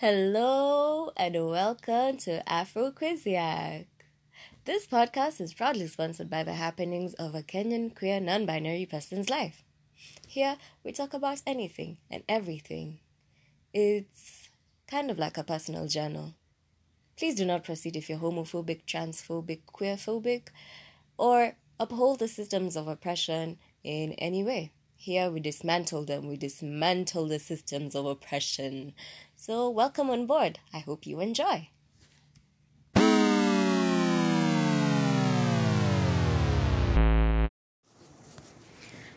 [0.00, 3.84] Hello and welcome to Afro Quizziac.
[4.64, 9.28] This podcast is proudly sponsored by the happenings of a Kenyan queer non binary person's
[9.28, 9.62] life.
[10.26, 13.00] Here, we talk about anything and everything.
[13.74, 14.48] It's
[14.86, 16.32] kind of like a personal journal.
[17.18, 20.48] Please do not proceed if you're homophobic, transphobic, queerphobic,
[21.18, 24.72] or uphold the systems of oppression in any way.
[25.02, 28.92] Here we dismantle them, we dismantle the systems of oppression.
[29.34, 30.58] So, welcome on board.
[30.74, 31.70] I hope you enjoy.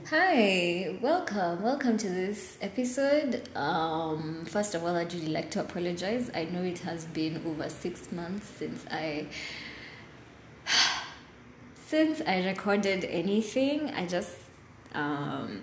[0.09, 3.49] Hi, welcome, welcome to this episode.
[3.53, 6.31] Um, first of all, I'd really like to apologize.
[6.33, 9.27] I know it has been over six months since I
[11.87, 13.89] since I recorded anything.
[13.89, 14.42] I just
[14.93, 15.61] um,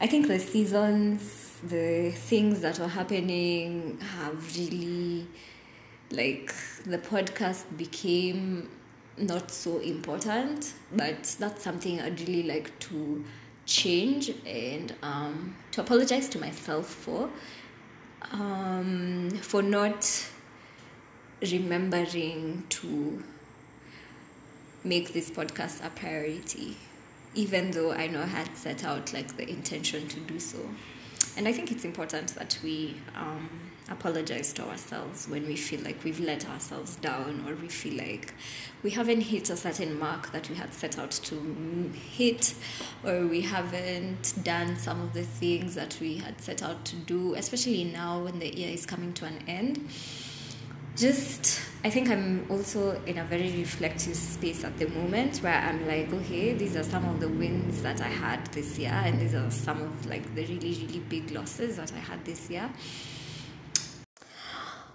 [0.00, 5.26] I think the seasons, the things that are happening have really,
[6.10, 8.68] like, the podcast became
[9.16, 13.24] not so important, but that's something I'd really like to
[13.66, 17.30] change and um, to apologize to myself for.
[18.32, 20.26] Um, for not
[21.42, 23.22] remembering to
[24.82, 26.76] make this podcast a priority
[27.34, 30.58] even though I know I had set out like the intention to do so.
[31.36, 33.48] And I think it's important that we um,
[33.90, 38.34] apologize to ourselves when we feel like we've let ourselves down or we feel like
[38.82, 42.54] we haven't hit a certain mark that we had set out to hit
[43.04, 47.34] or we haven't done some of the things that we had set out to do,
[47.34, 49.88] especially now when the year is coming to an end
[50.96, 55.86] just I think I'm also in a very reflective space at the moment where I'm
[55.86, 59.34] like, okay, these are some of the wins that I had this year, and these
[59.34, 62.70] are some of like the really, really big losses that I had this year.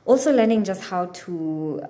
[0.03, 1.83] Also, learning just how to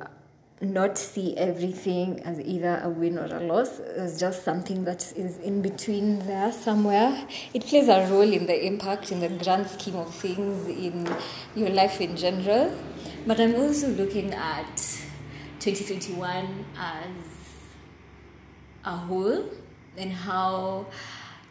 [0.62, 5.38] not see everything as either a win or a loss is just something that is
[5.38, 7.26] in between there somewhere.
[7.54, 11.08] It plays a role in the impact in the grand scheme of things in
[11.56, 12.76] your life in general.
[13.30, 14.76] But I'm also looking at
[15.60, 17.06] 2021 as
[18.84, 19.46] a whole
[19.96, 20.88] and how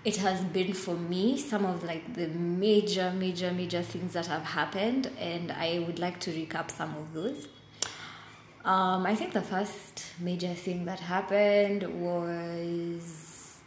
[0.04, 4.42] it has been for me some of like the major major major things that have
[4.42, 7.46] happened and i would like to recap some of those.
[8.64, 13.58] Um, i think the first major thing that happened was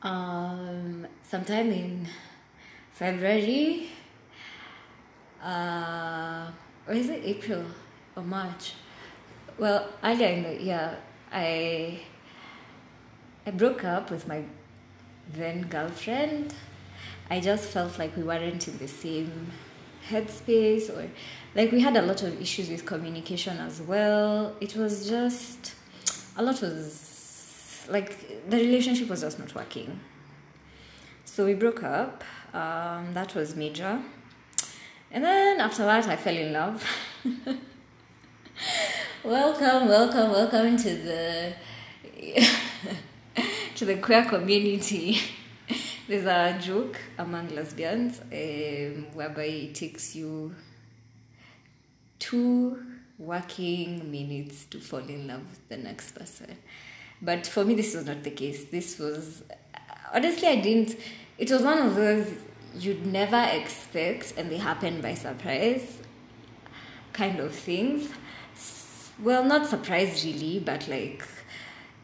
[0.00, 2.08] um, sometime in
[2.94, 3.90] february
[5.42, 6.46] uh,
[6.86, 7.64] or is it April
[8.16, 8.74] or March?
[9.58, 10.98] Well, in the year,
[11.32, 12.00] I
[13.46, 14.42] I broke up with my
[15.32, 16.54] then girlfriend.
[17.30, 19.50] I just felt like we weren't in the same
[20.08, 21.08] headspace, or
[21.54, 24.54] like we had a lot of issues with communication as well.
[24.60, 25.74] It was just
[26.36, 30.00] a lot was like the relationship was just not working.
[31.24, 32.24] So we broke up.
[32.52, 34.00] Um, that was major.
[35.14, 36.84] And then after that, I fell in love.
[39.24, 41.54] welcome, welcome, welcome to the
[43.76, 45.20] to the queer community.
[46.08, 50.52] There's a joke among lesbians um, whereby it takes you
[52.18, 52.84] two
[53.16, 56.56] working minutes to fall in love with the next person.
[57.22, 58.64] But for me, this was not the case.
[58.64, 59.44] This was
[60.12, 60.96] honestly, I didn't.
[61.38, 62.32] It was one of those
[62.74, 65.98] you'd never expect and they happen by surprise
[67.12, 68.10] kind of things.
[69.22, 71.24] Well, not surprise really, but like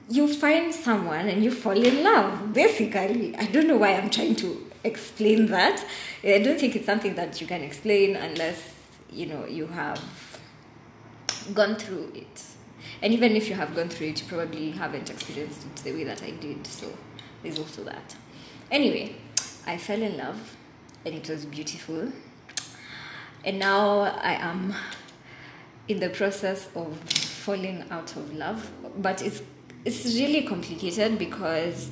[0.09, 3.37] you find someone and you fall in love, basically.
[3.37, 5.85] I don't know why I'm trying to explain that.
[6.25, 8.75] I don't think it's something that you can explain unless,
[9.11, 10.03] you know, you have
[11.55, 12.45] gone through it.
[13.03, 16.05] And even if you have gone through it, you probably haven't experienced it the way
[16.05, 16.67] that I did.
[16.67, 16.93] So
[17.43, 18.17] there's also that.
[18.71, 19.17] Anyway,
[19.67, 20.57] I fell in love
[21.05, 22.13] and it was beautiful.
[23.45, 24.75] And now I am
[25.89, 29.43] in the process of falling out of love, but it's
[29.85, 31.89] it's really complicated because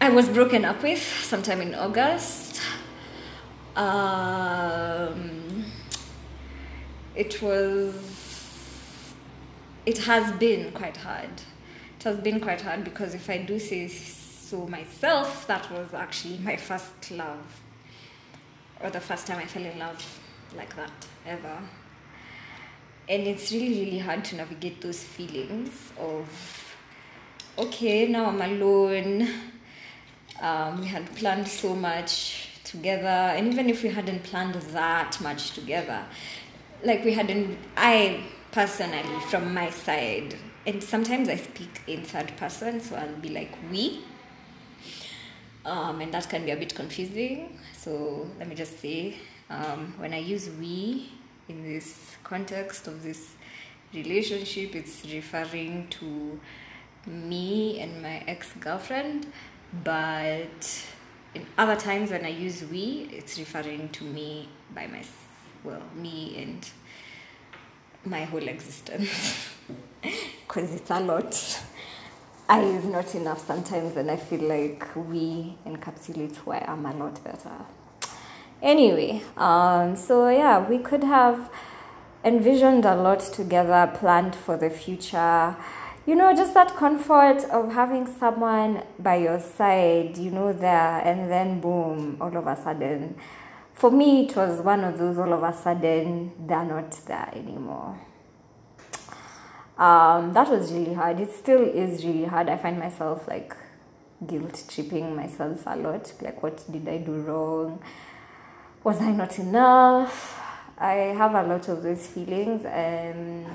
[0.00, 2.60] I was broken up with sometime in August.
[3.74, 5.64] Um,
[7.16, 7.94] it was
[9.84, 11.42] it has been quite hard.
[11.98, 16.38] It has been quite hard because if I do say so myself, that was actually
[16.38, 17.60] my first love
[18.82, 20.20] or the first time I fell in love
[20.56, 21.58] like that ever.
[23.08, 26.28] And it's really, really hard to navigate those feelings of,
[27.58, 29.28] okay, now I'm alone.
[30.40, 35.50] Um, we had planned so much together and even if we hadn't planned that much
[35.52, 36.04] together
[36.84, 38.22] like we hadn't i
[38.52, 40.36] personally from my side
[40.66, 44.04] and sometimes i speak in third person so i'll be like we
[45.64, 49.16] um, and that can be a bit confusing so let me just say
[49.50, 51.10] um, when i use we
[51.48, 53.34] in this context of this
[53.92, 56.38] relationship it's referring to
[57.06, 59.26] me and my ex-girlfriend
[59.84, 60.84] but
[61.34, 65.02] in other times when I use we, it's referring to me by my,
[65.62, 66.68] well, me and
[68.04, 69.48] my whole existence.
[70.02, 71.62] Because it's a lot.
[72.50, 76.92] I is not enough sometimes, and I feel like we encapsulate who I am a
[76.94, 77.52] lot better.
[78.60, 81.50] Anyway, um, so yeah, we could have
[82.24, 85.56] envisioned a lot together, planned for the future
[86.06, 91.30] you know, just that comfort of having someone by your side, you know, there, and
[91.30, 93.14] then boom, all of a sudden.
[93.74, 97.96] For me, it was one of those all of a sudden, they're not there anymore.
[99.80, 101.20] Um, that was really hard.
[101.20, 102.50] It still is really hard.
[102.50, 103.56] I find myself like
[104.26, 106.12] guilt tripping myself a lot.
[106.20, 107.82] Like, what did I do wrong?
[108.84, 110.38] Was I not enough?
[110.76, 112.66] I have a lot of those feelings.
[112.66, 113.46] And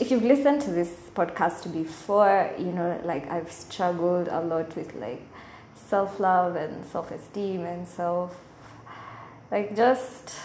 [0.00, 4.94] if you've listened to this podcast before, you know, like I've struggled a lot with
[4.94, 5.20] like
[5.74, 8.34] self love and self esteem and self,
[9.50, 10.36] like just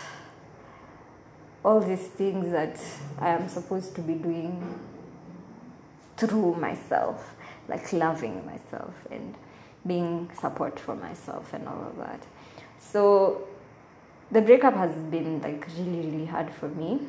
[1.64, 2.84] all these things that
[3.18, 4.80] I am supposed to be doing
[6.22, 7.36] through myself,
[7.68, 9.36] like loving myself and
[9.86, 12.24] being support for myself and all of that.
[12.80, 13.48] So
[14.32, 17.00] the breakup has been like really, really hard for me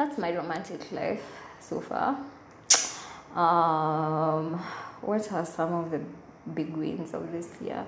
[0.00, 1.22] that's my romantic life
[1.58, 2.16] so far.
[3.34, 4.58] Um,
[5.02, 6.00] what are some of the
[6.54, 7.84] big wins of this year?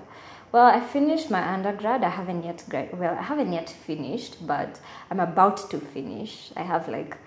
[0.51, 2.03] Well, I finished my undergrad.
[2.03, 2.97] I haven't yet grad.
[2.97, 4.79] Well, I haven't yet finished, but
[5.09, 6.51] I'm about to finish.
[6.55, 7.17] I have like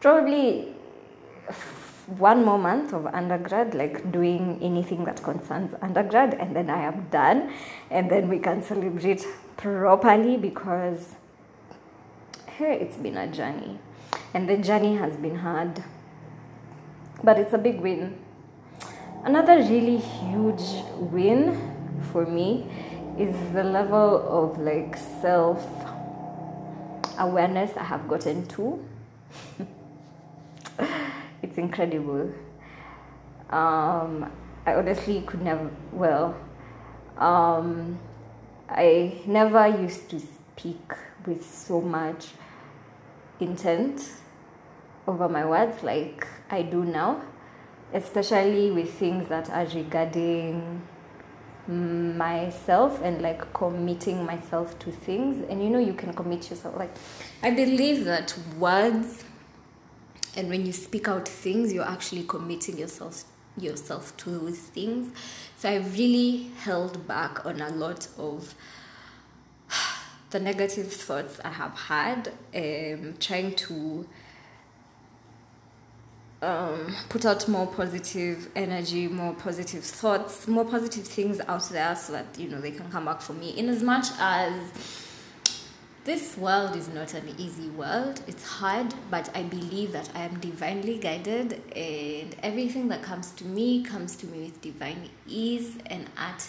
[0.00, 0.74] probably
[2.16, 7.06] one more month of undergrad, like doing anything that concerns undergrad, and then I am
[7.10, 7.52] done.
[7.90, 11.14] And then we can celebrate properly because
[12.58, 13.78] hey, it's been a journey.
[14.34, 15.84] And the journey has been hard.
[17.22, 18.18] But it's a big win.
[19.24, 22.66] Another really huge win for me
[23.18, 25.64] is the level of like self
[27.18, 28.84] awareness I have gotten to.
[31.58, 32.32] incredible.
[33.50, 34.30] Um,
[34.66, 36.36] I honestly could never, well,
[37.16, 37.98] um,
[38.68, 40.92] I never used to speak
[41.26, 42.28] with so much
[43.40, 44.12] intent
[45.06, 47.22] over my words like I do now,
[47.94, 50.82] especially with things that are regarding
[51.66, 55.44] myself and like committing myself to things.
[55.48, 56.76] And you know, you can commit yourself.
[56.76, 56.94] Like,
[57.42, 59.24] I believe that words
[60.38, 63.24] and when you speak out things, you're actually committing yourself
[63.58, 65.12] yourself to those things.
[65.56, 68.54] So I've really held back on a lot of
[70.30, 74.06] the negative thoughts I have had, um, trying to
[76.40, 82.12] um, put out more positive energy, more positive thoughts, more positive things out there so
[82.12, 83.50] that you know they can come back for me.
[83.58, 84.52] In as much as
[86.08, 90.40] this world is not an easy world, it's hard, but I believe that I am
[90.40, 96.08] divinely guided, and everything that comes to me comes to me with divine ease and
[96.16, 96.48] at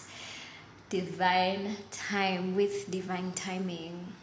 [0.88, 4.13] divine time with divine timing.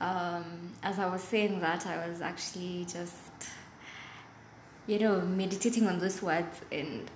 [0.00, 3.14] Um, as I was saying that, I was actually just,
[4.88, 7.08] you know, meditating on those words and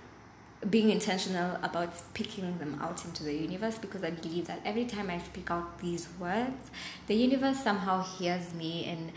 [0.67, 5.09] being intentional about speaking them out into the universe because I believe that every time
[5.09, 6.71] I speak out these words,
[7.07, 9.11] the universe somehow hears me and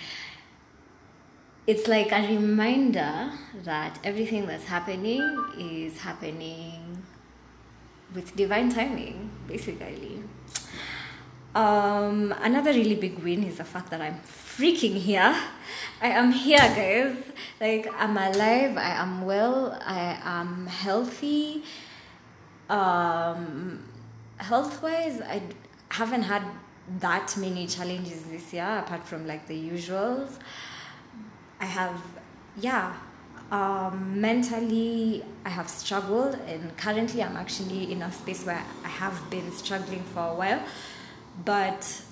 [1.66, 3.30] it's like a reminder
[3.64, 5.20] that everything that's happening
[5.58, 7.02] is happening
[8.14, 10.22] with divine timing, basically.
[11.54, 15.36] Um, another really big win is the fact that I'm freaking here.
[16.00, 17.16] I am here, guys.
[17.60, 21.62] Like, I'm alive, I am well, I am healthy.
[22.70, 23.84] Um,
[24.38, 25.42] health wise, I
[25.90, 26.42] haven't had
[27.00, 30.38] that many challenges this year apart from like the usuals.
[31.60, 32.00] I have,
[32.56, 32.94] yeah,
[33.50, 39.28] um, mentally I have struggled, and currently I'm actually in a space where I have
[39.28, 40.62] been struggling for a while.
[41.44, 42.02] But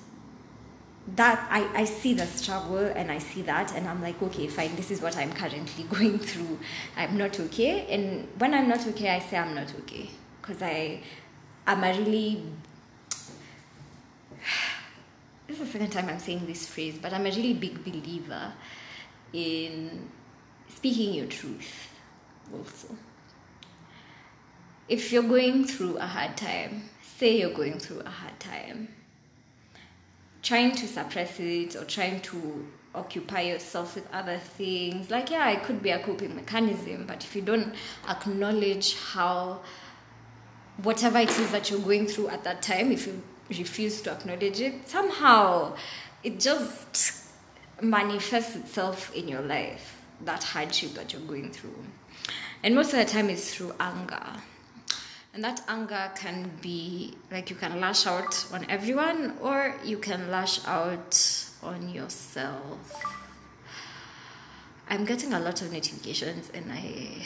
[1.17, 4.77] that I, I see the struggle and I see that, and I'm like, okay, fine,
[4.77, 6.59] this is what I'm currently going through.
[6.97, 10.11] I'm not okay, and when I'm not okay, I say I'm not okay
[10.41, 11.03] because I
[11.67, 12.43] I'm a really
[15.47, 18.53] this is the second time I'm saying this phrase, but I'm a really big believer
[19.33, 20.09] in
[20.69, 21.89] speaking your truth
[22.53, 22.97] also.
[24.89, 28.89] If you're going through a hard time, say you're going through a hard time,
[30.43, 35.63] trying to suppress it or trying to occupy yourself with other things, like, yeah, it
[35.63, 37.75] could be a coping mechanism, but if you don't
[38.09, 39.61] acknowledge how
[40.83, 44.61] whatever it is that you're going through at that time, if you refuse to acknowledge
[44.61, 45.75] it, somehow
[46.25, 47.27] it just
[47.81, 51.85] manifests itself in your life, that hardship that you're going through.
[52.63, 54.23] And most of the time it's through anger.
[55.33, 60.31] And that anger can be like you can lash out on everyone or you can
[60.31, 61.17] lash out
[61.63, 63.05] on yourself.
[64.89, 67.25] I'm getting a lot of notifications and I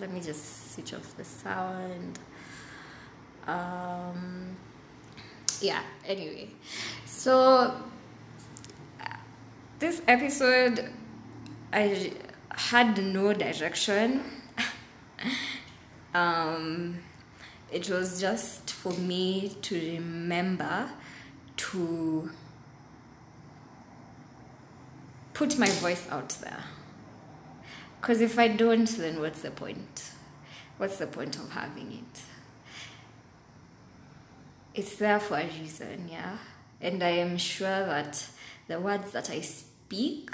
[0.00, 2.18] let me just switch off the sound.
[3.46, 4.56] Um,
[5.60, 6.48] yeah, anyway.
[7.06, 7.80] So
[9.78, 10.90] this episode
[11.72, 12.12] I
[12.50, 14.24] had no direction.
[16.14, 16.98] um,
[17.72, 20.88] it was just for me to remember
[21.56, 22.30] to
[25.32, 26.64] put my voice out there.
[28.00, 30.12] Because if I don't, then what's the point?
[30.76, 32.20] What's the point of having it?
[34.74, 36.38] It's there for a reason, yeah?
[36.80, 38.26] And I am sure that
[38.68, 40.30] the words that I speak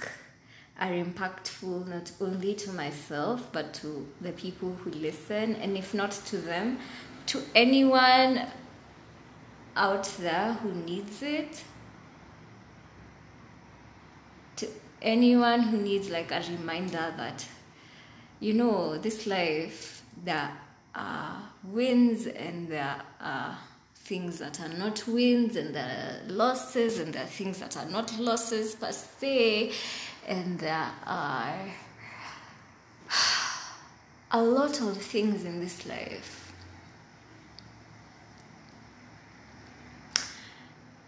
[0.78, 6.10] are impactful not only to myself but to the people who listen and if not
[6.10, 6.78] to them
[7.26, 8.46] to anyone
[9.76, 11.64] out there who needs it.
[14.56, 14.68] To
[15.00, 17.46] anyone who needs like a reminder that
[18.40, 20.50] you know this life there
[20.94, 23.56] are wins and there are
[23.94, 25.84] things that are not wins and there
[26.26, 29.72] are losses and there are things that are not losses per se
[30.30, 31.58] and there are
[34.30, 36.52] a lot of things in this life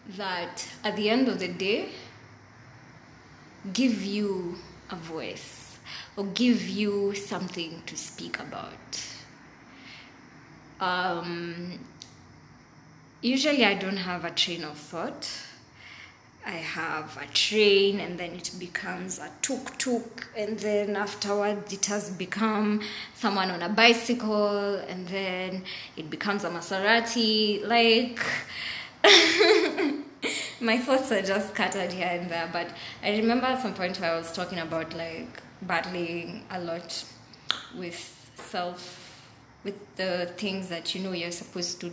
[0.08, 1.88] that at the end of the day
[3.72, 4.56] give you
[4.90, 5.78] a voice
[6.16, 9.06] or give you something to speak about.
[10.80, 11.78] Um,
[13.20, 15.30] usually, I don't have a train of thought.
[16.44, 21.87] I have a train, and then it becomes a tuk tuk, and then afterwards, it
[21.87, 22.80] has become
[23.14, 25.64] someone on a bicycle, and then
[25.96, 27.64] it becomes a Maserati.
[27.64, 28.20] Like,
[30.61, 32.49] my thoughts are just scattered here and there.
[32.52, 32.68] But
[33.02, 37.04] I remember at some point I was talking about like battling a lot
[37.76, 39.22] with self,
[39.64, 41.92] with the things that you know you're supposed to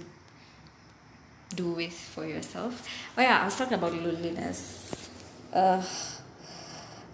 [1.56, 2.88] do with for yourself.
[3.18, 5.10] Oh yeah, I was talking about loneliness.
[5.54, 5.84] Uh,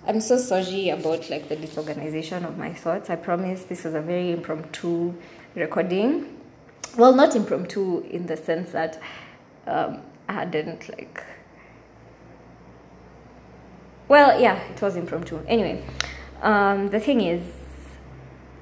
[0.07, 3.09] I'm so sorry about like the disorganization of my thoughts.
[3.09, 5.13] I promise this was a very impromptu
[5.55, 6.39] recording.
[6.97, 9.01] Well, not impromptu in the sense that
[9.65, 11.23] um, I hadn't like.
[14.07, 15.39] Well, yeah, it was impromptu.
[15.47, 15.83] Anyway,
[16.41, 17.41] um, the thing is,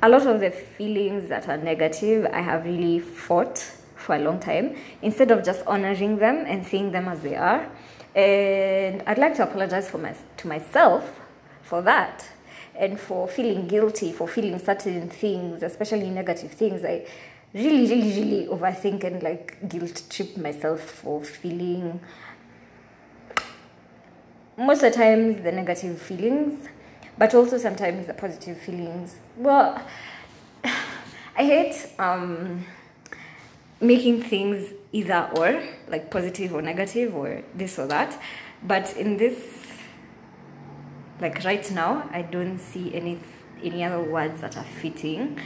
[0.02, 3.66] a lot of the feelings that are negative, I have really fought
[4.04, 7.70] for a long time instead of just honoring them and seeing them as they are.
[8.16, 11.20] And I'd like to apologize for my, to myself
[11.64, 12.28] for that
[12.76, 16.84] and for feeling guilty for feeling certain things, especially negative things.
[16.84, 17.06] I
[17.54, 22.00] really, really, really overthink and like guilt trip myself for feeling
[24.58, 26.68] most of the times the negative feelings,
[27.18, 29.16] but also sometimes the positive feelings.
[29.36, 29.82] Well,
[30.64, 32.66] I hate um,
[33.84, 38.20] making things either or, like positive or negative or this or that.
[38.64, 39.36] But in this,
[41.20, 43.20] like right now, I don't see any
[43.62, 45.40] any other words that are fitting.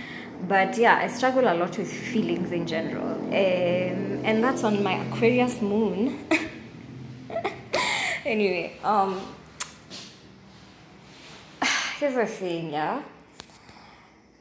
[0.47, 3.31] But yeah, I struggle a lot with feelings in general, um,
[4.23, 6.27] and that's on my Aquarius moon.
[8.25, 9.19] anyway, um,
[11.99, 13.01] here's the thing, yeah.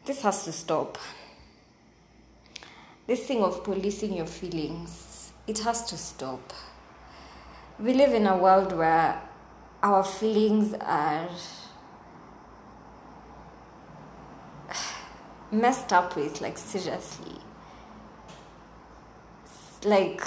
[0.04, 0.98] This has to stop.
[3.06, 6.52] This thing of policing your feelings, it has to stop.
[7.78, 9.22] We live in a world where
[9.82, 11.28] our feelings are
[15.52, 17.36] messed up with, like, seriously.
[19.84, 20.22] Like,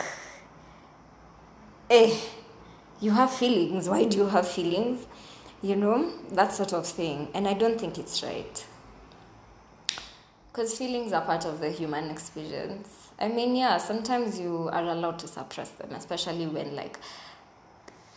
[1.89, 2.15] eh,
[3.01, 3.89] you have feelings.
[3.89, 5.05] Why do you have feelings?
[5.61, 7.27] You know, that sort of thing.
[7.33, 8.65] And I don't think it's right.
[10.59, 13.11] Because feelings are part of the human experience.
[13.17, 16.99] I mean, yeah, sometimes you are allowed to suppress them, especially when, like,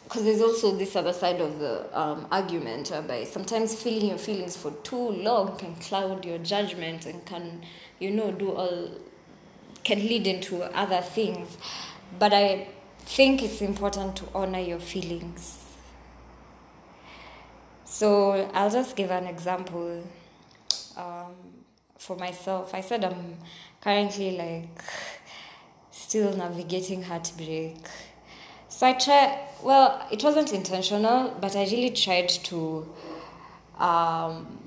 [0.02, 4.56] because there's also this other side of the um, argument whereby sometimes feeling your feelings
[4.56, 7.62] for too long can cloud your judgment and can,
[8.00, 8.90] you know, do all,
[9.84, 11.56] can lead into other things.
[12.18, 12.66] But I
[13.02, 15.64] think it's important to honor your feelings.
[17.84, 20.02] So I'll just give an example
[20.96, 21.62] um,
[22.02, 22.75] for myself.
[22.75, 23.38] I said I'm
[23.80, 24.82] currently like
[25.90, 27.76] still navigating heartbreak
[28.82, 29.38] so I try.
[29.62, 32.85] well, it wasn't intentional, but I really tried to
[33.78, 34.59] um,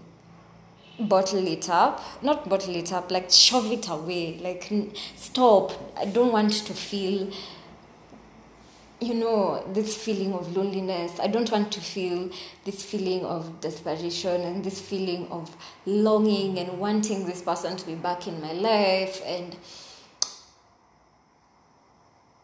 [0.97, 2.01] bottle it up.
[2.21, 4.37] Not bottle it up, like shove it away.
[4.41, 4.71] Like,
[5.17, 5.73] stop.
[5.97, 7.29] I don't want to feel,
[9.01, 11.19] you know, this feeling of loneliness.
[11.19, 12.29] I don't want to feel
[12.63, 17.95] this feeling of desperation and this feeling of longing and wanting this person to be
[17.95, 19.21] back in my life.
[19.25, 19.55] And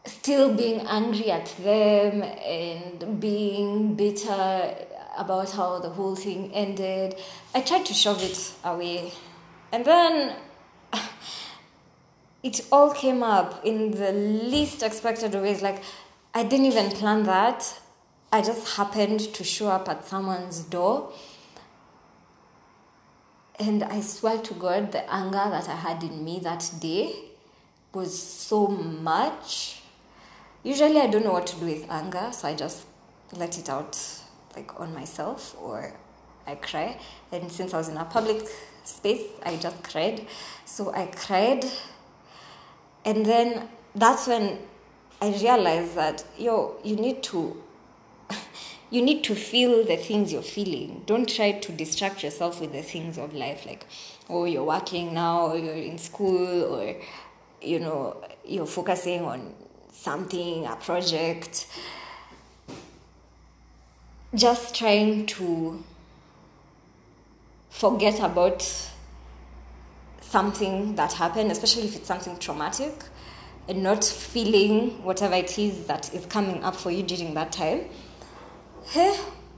[0.06, 4.76] still being angry at them and being bitter
[5.18, 7.16] about how the whole thing ended.
[7.54, 9.14] I tried to shove it away.
[9.72, 10.36] And then
[12.44, 15.62] it all came up in the least expected ways.
[15.62, 15.82] Like,
[16.34, 17.80] I didn't even plan that.
[18.32, 21.12] I just happened to show up at someone's door.
[23.60, 27.14] And I swear to God, the anger that I had in me that day
[27.94, 29.82] was so much
[30.64, 32.86] usually I don't know what to do with anger, so I just
[33.34, 33.98] let it out
[34.56, 35.94] like on myself or
[36.46, 37.00] I cry.
[37.32, 38.48] And since I was in a public
[38.84, 40.28] space, I just cried.
[40.66, 41.66] So I cried,
[43.06, 44.60] and then that's when
[45.22, 47.62] I realized that yo, you need to.
[48.94, 51.04] You need to feel the things you're feeling.
[51.06, 53.86] Don't try to distract yourself with the things of life, like,
[54.30, 56.96] oh, you're working now, or you're in school, or,
[57.62, 59.54] you know, you're focusing on
[59.94, 61.68] something, a project,
[64.36, 65.82] just trying to
[67.70, 68.62] forget about
[70.22, 72.94] something that happened, especially if it's something traumatic,
[73.68, 77.86] and not feeling whatever it is that is coming up for you during that time.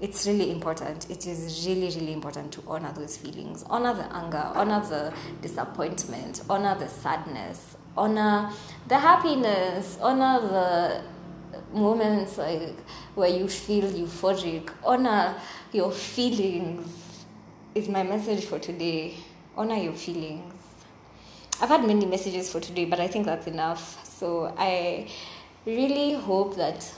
[0.01, 1.09] It's really important.
[1.09, 6.41] It is really, really important to honor those feelings, honor the anger, honor the disappointment,
[6.49, 8.51] honor the sadness, honor
[8.89, 11.01] the happiness, honor the
[11.73, 12.75] moments like
[13.15, 15.35] where you feel euphoric, honor
[15.71, 16.85] your feelings
[17.73, 19.15] is my message for today.
[19.55, 20.52] Honor your feelings.
[21.63, 24.05] I've had many messages for today, but I think that's enough.
[24.05, 25.07] So I
[25.65, 26.93] really hope that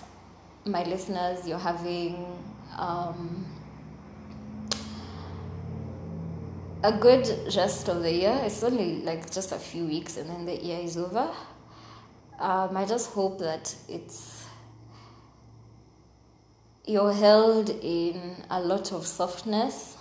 [0.65, 2.25] my listeners, you're having
[2.75, 3.45] um,
[6.81, 8.41] a good rest of the year.
[8.43, 11.29] It's only like just a few weeks and then the year is over.
[12.39, 14.47] Um, I just hope that it's
[16.87, 19.95] you're held in a lot of softness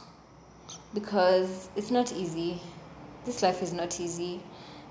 [0.94, 2.62] because it's not easy.
[3.26, 4.40] This life is not easy.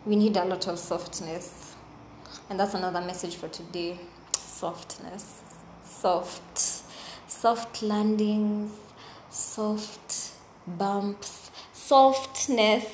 [0.05, 1.75] We need a lot of softness.
[2.49, 3.99] And that's another message for today
[4.37, 5.41] softness.
[5.83, 6.57] Soft.
[7.27, 8.71] Soft landings,
[9.29, 10.31] soft
[10.65, 11.43] bumps
[11.83, 12.85] softness.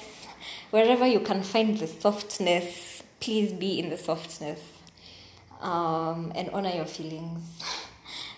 [0.72, 4.60] Wherever you can find the softness, please be in the softness
[5.62, 7.42] um, and honor your feelings.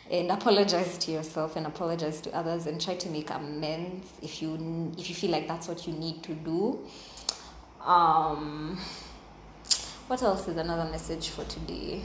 [0.09, 4.93] And apologize to yourself and apologize to others and try to make amends if you
[4.97, 6.85] if you feel like that's what you need to do.
[7.85, 8.77] Um,
[10.07, 12.03] what else is another message for today?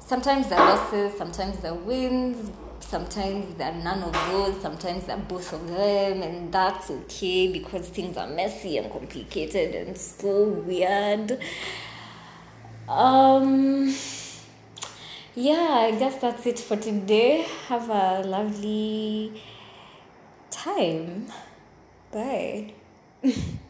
[0.00, 5.16] Sometimes there are losses, sometimes there are wins, sometimes they're none of those, sometimes they're
[5.16, 11.38] both of them, and that's okay because things are messy and complicated and so weird.
[12.88, 13.94] Um,
[15.34, 17.46] yeah, I guess that's it for today.
[17.68, 19.40] Have a lovely
[20.50, 21.26] time.
[22.12, 22.74] Bye.